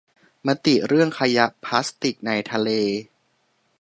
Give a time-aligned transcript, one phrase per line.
[0.47, 2.69] มติเรื่องขยะพลาสติกในทะเล